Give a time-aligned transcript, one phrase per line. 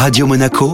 [0.00, 0.72] Radio Monaco,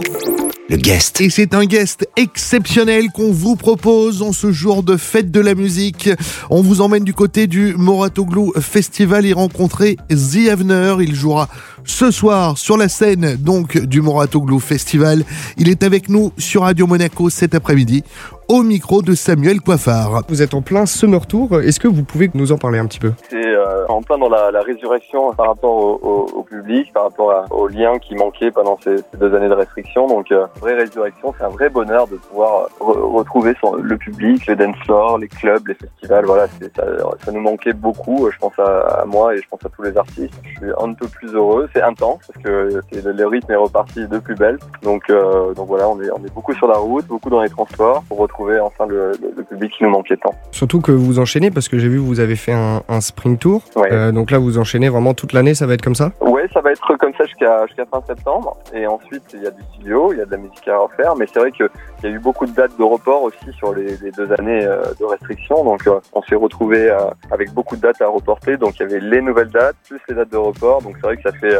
[0.69, 1.19] le guest.
[1.19, 5.53] Et c'est un guest exceptionnel qu'on vous propose en ce jour de fête de la
[5.53, 6.09] musique.
[6.49, 10.95] On vous emmène du côté du Moratoglou Festival y rencontrer The Avener.
[11.01, 11.49] Il jouera
[11.83, 15.25] ce soir sur la scène donc du Moratoglou Festival.
[15.57, 18.05] Il est avec nous sur Radio Monaco cet après-midi
[18.49, 20.23] au micro de Samuel Coiffard.
[20.29, 22.99] Vous êtes en plein Summer Tour, est-ce que vous pouvez nous en parler un petit
[22.99, 23.11] peu?
[23.29, 27.03] C'est euh, en plein dans la, la, résurrection par rapport au, au, au public, par
[27.03, 30.07] rapport à, au lien qui manquait pendant ces, ces, deux années de restriction.
[30.07, 34.45] Donc, euh, vraie résurrection, c'est un vrai bonheur de pouvoir re retrouver son, le public,
[34.47, 36.25] les dance floors, les clubs, les festivals.
[36.25, 36.83] Voilà, ça,
[37.25, 38.29] ça, nous manquait beaucoup.
[38.31, 40.33] Je pense à, à, moi et je pense à tous les artistes.
[40.43, 41.69] Je suis un peu plus heureux.
[41.73, 44.57] C'est intense parce que le, le, rythme est reparti de plus belle.
[44.83, 47.49] Donc, euh, donc voilà, on est, on est beaucoup sur la route, beaucoup dans les
[47.49, 50.33] transports pour retrouver enfin le, le, le, public qui nous manquait tant.
[50.51, 53.61] Surtout que vous enchaînez parce que j'ai vu vous avez fait un, un spring tour.
[53.75, 53.91] Ouais.
[53.91, 56.11] Euh, donc là vous enchaînez vraiment toute l'année, ça va être comme ça?
[56.21, 58.57] Ouais, ça va être comme ça jusqu'à jusqu'à fin septembre.
[58.73, 61.15] Et ensuite il y a du studio, il y a de la musique à refaire.
[61.15, 61.69] Mais c'est vrai que
[62.03, 64.63] il y a eu beaucoup de dates de report aussi sur les, les deux années
[64.65, 65.63] euh, de restriction.
[65.63, 66.95] Donc euh, on s'est retrouvé
[67.31, 68.57] avec beaucoup de dates à reporter.
[68.57, 70.81] Donc il y avait les nouvelles dates plus les dates de report.
[70.81, 71.57] Donc c'est vrai que ça fait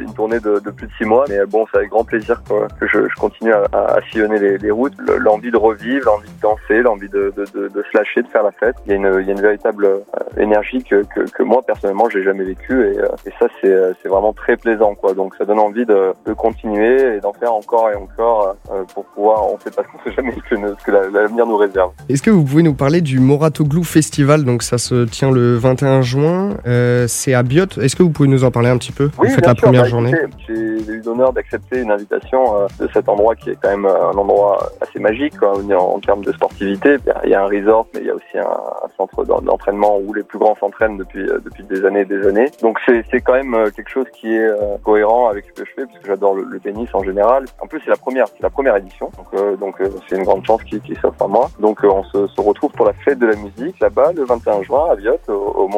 [0.00, 1.24] une tournée de, de, plus de six mois.
[1.28, 2.42] Mais bon, c'est avec grand plaisir
[2.80, 4.94] que je, je continue à, à, sillonner les, les routes.
[5.18, 8.42] L'envie de revivre, l'envie de danser, l'envie de, de, de, de, se lâcher, de faire
[8.42, 8.76] la fête.
[8.86, 9.98] Il y a une, il y a une véritable euh,
[10.38, 14.08] énergie que, que, que moi personnellement j'ai jamais vécu et, euh, et ça c'est, c'est
[14.08, 15.14] vraiment très plaisant quoi.
[15.14, 19.04] Donc ça donne envie de, de continuer et d'en faire encore et encore euh, pour
[19.06, 19.44] pouvoir.
[19.52, 21.92] On sait pas ce qu'on sait jamais ce que, ce que l'avenir nous réserve.
[22.08, 24.44] Est-ce que vous pouvez nous parler du Moratoglou Festival?
[24.44, 26.50] Donc ça se tient le 21 juin.
[26.66, 27.66] Euh, c'est à Biot.
[27.80, 29.10] Est-ce que vous pouvez nous en parler un petit peu?
[29.18, 29.62] Oui, Vous faites la sûr.
[29.64, 30.12] première Bah, journée.
[30.46, 34.16] J'ai eu l'honneur d'accepter une invitation euh, de cet endroit qui est quand même un
[34.16, 36.96] endroit assez magique quoi, en, en termes de sportivité.
[37.24, 40.22] Il y a un resort, mais il y a aussi un, centre d'entraînement où les
[40.22, 42.46] plus grands s'entraînent depuis euh, depuis des années et des années.
[42.60, 45.72] Donc c'est quand même euh, quelque chose qui est euh, cohérent avec ce que je
[45.74, 47.44] fais parce que j'adore le, le, tennis en général.
[47.60, 49.10] En plus c'est la première c'est la première édition,
[49.58, 49.76] donc
[50.08, 51.50] c'est une grande chance qui, qui s'offre à moi.
[51.58, 54.94] Donc on se, retrouve pour la fête de la musique là-bas le 21 juin à
[54.96, 55.68] Viot au, au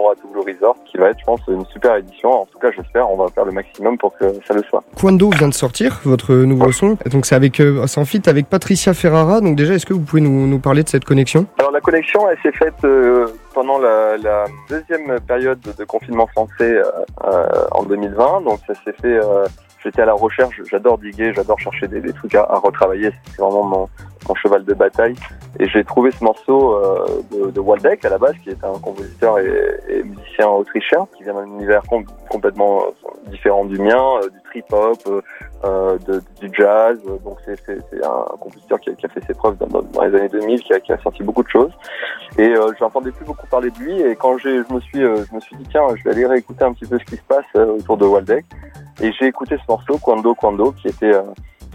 [0.41, 2.43] Resort qui va être je pense une super édition.
[2.43, 4.83] En tout cas j'espère on va faire le maximum pour que ça le soit.
[4.99, 6.97] Quando vient de sortir votre nouveau son.
[7.11, 9.41] Donc c'est avec en fit avec Patricia Ferrara.
[9.41, 12.29] Donc déjà est-ce que vous pouvez nous, nous parler de cette connexion Alors la connexion
[12.29, 16.81] elle s'est faite euh, pendant la, deuxième période de confinement français
[17.25, 18.43] euh, en 2020.
[18.43, 19.21] Donc ça s'est fait
[19.85, 23.89] j'étais à la recherche, j'adore diguer, j'adore chercher des, trucs à, retravailler, c'est vraiment mon,
[24.43, 25.15] cheval de bataille.
[25.61, 28.79] Et j'ai trouvé ce morceau euh, de, de, Waldeck à la base, qui est un
[28.81, 32.85] compositeur et, musicien autrichien, qui vient d'un univers com complètement
[33.27, 34.99] différent du mien, euh, du trip-hop,
[35.65, 36.99] euh, de, du jazz.
[37.25, 37.59] Donc c'est
[38.05, 40.73] un compositeur qui a, qui a, fait ses preuves dans, dans les années 2000, qui
[40.73, 41.73] a, qui a, sorti beaucoup de choses.
[42.39, 44.01] Et euh, je n'entendais plus beaucoup parler de lui.
[44.01, 46.65] Et quand je me suis, euh, je me suis dit tiens, je vais aller réécouter
[46.65, 48.45] un petit peu ce qui se passe euh, autour de Waldeck.
[49.01, 51.13] Et j'ai écouté ce morceau, Quando Quando, qui était,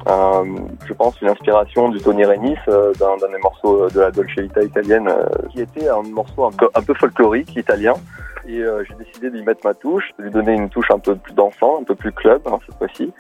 [0.08, 0.44] euh, euh,
[0.86, 4.62] je pense, une inspiration du Tony Renis, euh, d'un des morceaux de la Dolce Vita
[4.62, 5.10] italienne,
[5.52, 7.94] qui était un morceau un peu, folklorique italien.
[8.48, 11.34] Et j'ai décidé d'y mettre ma touche, de lui donner une touche un peu plus
[11.34, 13.12] dansant, un peu plus club hein, cette fois-ci.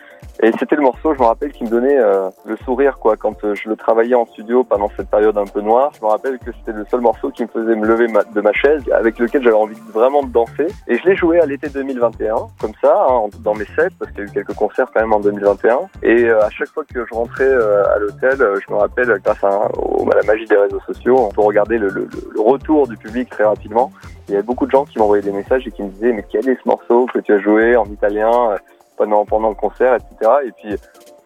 [0.41, 3.43] Et c'était le morceau, je me rappelle, qui me donnait euh, le sourire, quoi, quand
[3.43, 5.91] euh, je le travaillais en studio pendant cette période un peu noire.
[5.99, 8.39] Je me rappelle que c'était le seul morceau qui me faisait me lever ma, de
[8.39, 10.67] ma chaise, avec lequel j'avais envie vraiment de danser.
[10.87, 14.19] Et je l'ai joué à l'été 2021, comme ça, hein, dans mes sets, parce qu'il
[14.19, 15.79] y a eu quelques concerts quand même en 2021.
[16.03, 19.43] Et euh, à chaque fois que je rentrais euh, à l'hôtel, je me rappelle, grâce
[19.43, 22.07] à, à, la magie des réseaux sociaux, on peut regarder le,
[22.37, 23.91] retour du public très rapidement.
[24.27, 26.25] Il y avait beaucoup de gens qui m'envoyaient des messages et qui me disaient, mais
[26.29, 28.55] quel est ce morceau que tu as joué en italien
[28.97, 30.31] pendant pendant le concert, etc.
[30.45, 30.75] Et puis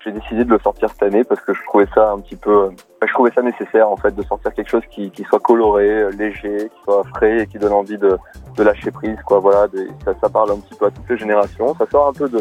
[0.03, 2.69] j'ai décidé de le sortir cette année parce que je trouvais ça un petit peu,
[3.01, 6.83] je trouvais ça nécessaire en fait de sortir quelque chose qui, soit coloré, léger, qui
[6.83, 8.17] soit frais et qui donne envie de,
[8.57, 9.39] lâcher prise, quoi.
[9.39, 9.67] Voilà,
[10.03, 11.73] ça, ça parle un petit peu à toutes les générations.
[11.75, 12.39] Ça sort un peu de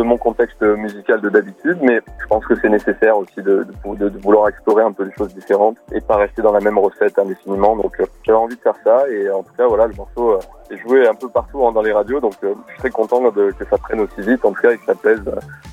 [0.00, 4.08] de mon contexte musical de d'habitude, mais je pense que c'est nécessaire aussi de, de,
[4.08, 7.18] de, vouloir explorer un peu des choses différentes et pas rester dans la même recette
[7.18, 7.76] indéfiniment.
[7.76, 10.38] Donc euh, j'avais envie de faire ça et en tout cas voilà le morceau euh,
[10.70, 13.20] est joué un peu partout hein, dans les radios, donc euh, je suis très content
[13.30, 15.22] que ça prenne aussi vite, en tout cas et que ça plaise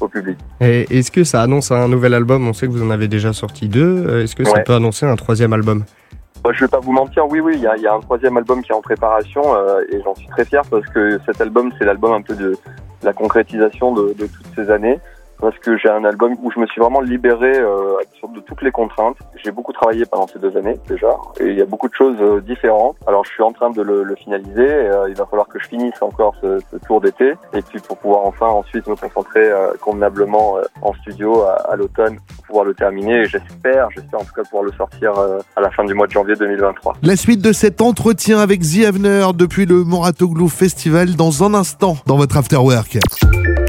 [0.02, 0.38] au public.
[0.60, 2.48] Et est-ce que ça annonce un nouvel album?
[2.48, 4.24] On sait que vous en avez déjà sorti deux.
[4.24, 5.84] Est-ce que ça peut annoncer un troisième album?
[6.44, 8.38] Bah, je vais pas vous mentir, oui, oui, il y a, y a, un troisième
[8.38, 11.74] album qui est en préparation euh, et j'en suis très fier parce que cet album,
[11.78, 12.56] c'est l'album un peu de
[13.04, 15.00] la concrétisation de, de toutes ces années
[15.40, 17.98] parce que j'ai un album où je me suis vraiment libéré euh,
[18.34, 19.18] de toutes les contraintes.
[19.44, 22.18] J'ai beaucoup travaillé pendant ces deux années déjà, et il y a beaucoup de choses
[22.20, 22.98] euh, différentes.
[23.06, 24.66] Alors je suis en train de le, le finaliser.
[24.66, 27.80] Et, euh, il va falloir que je finisse encore ce, ce tour d'été, et puis
[27.80, 32.18] pour pouvoir enfin ensuite me concentrer euh, convenablement en studio à, à l'automne
[32.48, 33.24] pouvoir le terminer.
[33.24, 35.14] Et j'espère, j'espère en tout cas pouvoir le sortir
[35.56, 36.98] à la fin du mois de janvier 2023.
[37.04, 41.98] La suite de cet entretien avec The Avener depuis le Moratoglou Festival dans un instant
[42.06, 42.98] dans votre Afterwork.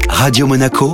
[0.09, 0.93] Radio Monaco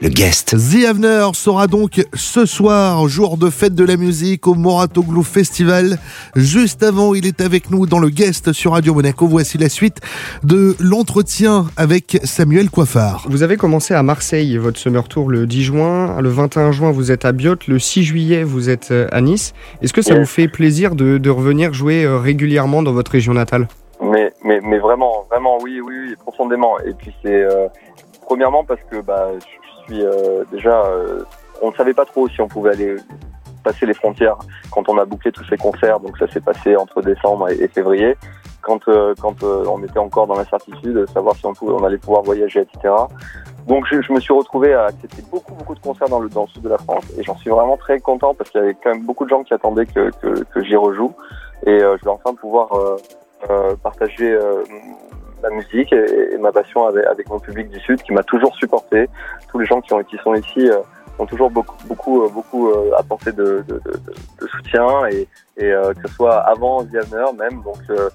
[0.00, 0.54] le guest.
[0.56, 5.98] The Avener sera donc ce soir, jour de fête de la musique au Moratoglou Festival.
[6.36, 9.26] Juste avant, il est avec nous dans le guest sur Radio Monaco.
[9.26, 9.98] Voici la suite
[10.44, 13.26] de l'entretien avec Samuel Coiffard.
[13.28, 17.10] Vous avez commencé à Marseille votre summer tour le 10 juin, le 21 juin vous
[17.10, 19.52] êtes à Biot, le 6 juillet vous êtes euh, à Nice.
[19.82, 20.20] Est-ce que ça Yes.
[20.20, 23.66] vous fait plaisir de, de revenir jouer euh, régulièrement dans votre région natale?
[24.00, 26.78] Mais, mais, mais vraiment, vraiment, oui, oui, oui, profondément.
[26.86, 27.66] Et puis c'est euh,
[28.24, 29.57] premièrement parce que bah, je
[29.88, 31.22] je suis euh, déjà, euh,
[31.62, 32.96] on ne savait pas trop si on pouvait aller
[33.64, 34.36] passer les frontières
[34.70, 36.00] quand on a bouclé tous ces concerts.
[36.00, 38.16] Donc ça s'est passé entre décembre et, février.
[38.60, 42.92] Quand, euh, on était encore dans l'incertitude, de savoir si on, allait pouvoir voyager, etc.
[43.66, 46.68] Donc je, me suis retrouvé à accepter beaucoup, beaucoup de concerts dans le, sud de
[46.68, 49.24] la France et j'en suis vraiment très content parce qu'il y avait quand même beaucoup
[49.24, 50.10] de gens qui attendaient que,
[50.56, 51.14] j'y rejoue
[51.66, 52.68] et je vais enfin pouvoir
[53.82, 54.38] partager
[55.42, 59.08] ma musique et, ma passion avec, avec mon public du Sud qui m'a toujours supporté.
[59.50, 60.78] Tous les gens qui, ont, qui sont ici euh,
[61.18, 63.92] ont toujours beaucoup, beaucoup, euh, beaucoup euh, apporté de, de, de,
[64.40, 67.62] de soutien et, et euh, que ce soit avant Vianer même.
[67.62, 68.08] Donc, euh,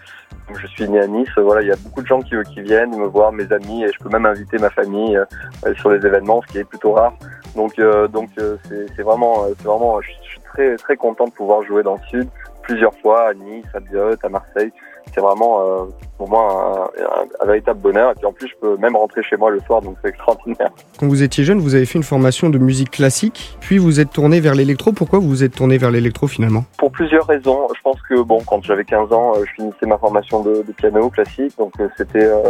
[0.57, 2.97] je suis né à Nice, voilà, il y a beaucoup de gens qui, qui viennent
[2.97, 6.41] me voir, mes amis, et je peux même inviter ma famille euh, sur les événements,
[6.41, 7.13] ce qui est plutôt rare.
[7.55, 7.79] Donc,
[8.11, 12.01] donc c'est vraiment, c'est vraiment, je suis très, très content de pouvoir jouer dans le
[12.09, 12.27] Sud
[12.63, 14.73] plusieurs fois à Nice, à Biot, à Marseille.
[15.13, 15.85] C'est vraiment euh,
[16.17, 18.11] pour moi un, un- un véritable bonheur.
[18.11, 20.69] Et puis en plus, je peux même rentrer chez moi le soir, donc c'est extraordinaire.
[20.99, 24.11] Quand vous étiez jeune, vous avez fait une formation de musique classique, puis vous êtes
[24.11, 24.91] tourné vers l'électro.
[24.91, 26.63] Pourquoi vous vous êtes tourné vers l'électro finalement?
[26.77, 27.67] Pour plusieurs raisons.
[27.75, 30.71] Je pense que bon, quand j'avais 15 ans, euh, je finissais ma formation de, de
[30.71, 32.41] piano classique, donc euh, c'était euh,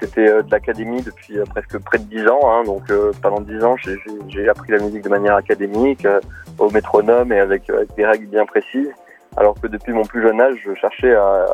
[0.00, 2.40] c'était de l'académie depuis presque près de 10 ans.
[2.44, 3.76] Hein, donc euh, pendant 10 ans,
[4.28, 6.18] j'ai- appris la musique de manière académique, euh,
[6.58, 8.88] au métronome et avec, avec des règles bien précises.
[9.36, 11.46] Alors que depuis mon plus jeune âge, je cherchais à,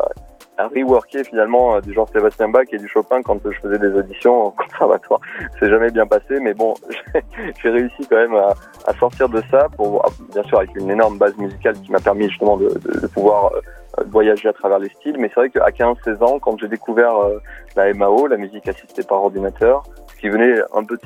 [0.59, 3.95] reworker finalement euh, du genre Sébastien Bach et du Chopin quand euh, je faisais des
[3.95, 5.21] auditions au conservatoire.
[5.59, 6.73] C'est jamais bien passé, mais bon,
[7.63, 11.19] j'ai réussi quand même à, sortir de ça pour ah, bien sûr avec une énorme
[11.19, 12.69] base musicale qui m'a permis justement de,
[13.09, 13.61] pouvoir euh,
[14.07, 17.39] voyager à travers les styles mais c'est vrai qu'à 15-16 ans quand j'ai découvert euh,
[17.77, 19.83] la MAO la musique assistée par ordinateur
[20.21, 20.99] qui venait un peu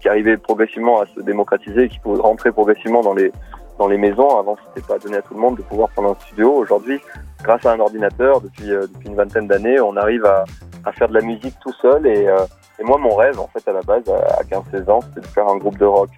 [0.00, 3.32] qui arrivait progressivement à se démocratiser et qui pouvait rentrer progressivement dans les
[3.78, 4.38] dans les maisons.
[4.38, 6.52] Avant c'était pas donné à tout le monde de pouvoir prendre un studio.
[6.52, 7.00] Aujourd'hui
[7.42, 10.44] grâce à un ordinateur depuis euh, depuis une vingtaine d'années on arrive à,
[10.84, 12.06] à faire de la musique tout seul.
[12.06, 12.38] Et euh,
[12.78, 15.48] et moi mon rêve en fait à la base à 15-16 ans c'était de faire
[15.48, 16.10] un groupe de rock.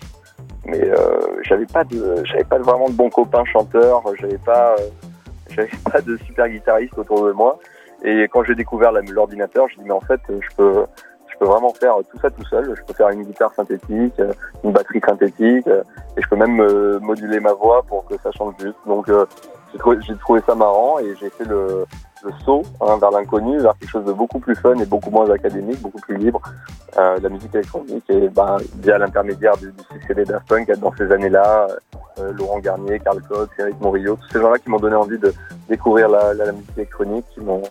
[0.65, 4.03] Mais euh, j'avais pas de j'avais pas vraiment de bons copains chanteurs.
[4.21, 4.89] J'avais pas euh,
[5.51, 7.59] j'avais pas de super guitariste autour de moi.
[8.05, 10.85] Et quand j'ai découvert l'ordinateur j'ai dit mais en fait je peux
[11.39, 12.75] peux vraiment faire tout ça tout seul.
[12.75, 14.33] Je peux faire une guitare synthétique euh,
[14.65, 15.83] une batterie synthétique euh,
[16.17, 18.79] et je peux même euh, moduler ma voix pour que ça change juste.
[18.87, 19.11] Donc
[19.73, 21.85] j'ai trouvé, trouvé ça marrant et j'ai fait le,
[22.25, 25.31] le saut hein, vers l'inconnu vers quelque chose de beaucoup plus fun et beaucoup moins
[25.31, 26.41] académique beaucoup plus libre
[26.97, 30.93] euh, la musique électronique et ben, via l'intermédiaire du, du succès des Daft Punk dans
[30.97, 31.69] ces années-là,
[32.19, 35.33] euh, Laurent Garnier, Karl Cox, Eric Morillo, tous ces gens-là qui m'ont donné envie de
[35.69, 37.63] découvrir la, la, musique électronique, qui m'ont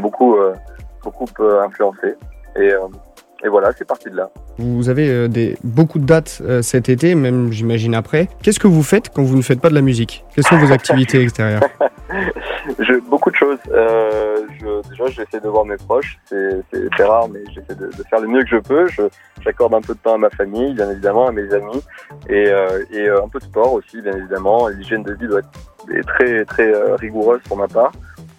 [0.00, 0.54] beaucoup euh,
[1.02, 1.24] beaucoup
[1.64, 2.16] influencé
[2.56, 2.78] et euh,
[3.42, 4.28] et voilà, c'est parti de là.
[4.58, 8.28] Vous avez euh, des, beaucoup de dates euh, cet été, même j'imagine après.
[8.42, 10.26] Qu'est-ce que vous faites quand vous ne faites pas de la musique?
[10.34, 11.62] Quelles sont vos activités extérieures?
[12.78, 13.58] Je, beaucoup de choses.
[13.72, 16.18] Euh, je, déjà, j'essaie de voir mes proches.
[16.28, 18.86] C'est rare, mais j'essaie de, de faire le mieux que je peux.
[18.88, 19.02] Je-
[19.42, 21.82] J'accorde un peu de temps à ma famille, bien évidemment, à mes amis,
[22.28, 24.68] et, euh, et euh, un peu de sport aussi, bien évidemment.
[24.68, 25.48] L'hygiène de vie doit être
[25.96, 27.92] est très très euh, rigoureuse pour ma part.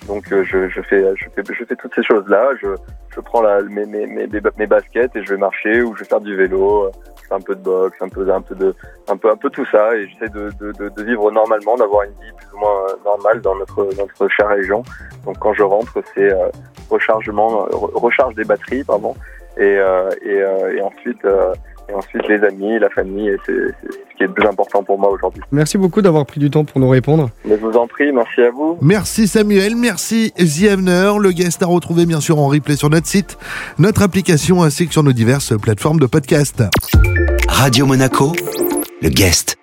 [0.07, 2.49] Donc, euh, je, je fais je fais je fais toutes ces choses-là.
[2.61, 2.67] Je,
[3.15, 4.27] je prends la, mes, mes, mes,
[4.57, 6.89] mes baskets et je vais marcher ou je vais faire du vélo.
[7.21, 8.73] Je fais un peu de boxe, un peu un peu de
[9.09, 12.03] un peu un peu tout ça et j'essaie de, de, de, de vivre normalement, d'avoir
[12.03, 14.83] une vie plus ou moins euh, normale dans notre notre chère région.
[15.25, 16.49] Donc quand je rentre, c'est euh,
[16.89, 19.15] rechargement, re- recharge des batteries, pardon,
[19.57, 21.53] et euh, et, euh, et ensuite euh,
[21.91, 24.97] et ensuite les amis, la famille, et c'est ce qui est le plus important pour
[24.97, 25.41] moi aujourd'hui.
[25.51, 27.29] Merci beaucoup d'avoir pris du temps pour nous répondre.
[27.45, 28.77] Mais je vous en prie, merci à vous.
[28.81, 31.13] Merci Samuel, merci The Avener.
[31.19, 33.37] Le guest à retrouver bien sûr en replay sur notre site,
[33.77, 36.63] notre application ainsi que sur nos diverses plateformes de podcast.
[37.47, 38.31] Radio Monaco,
[39.01, 39.60] le guest.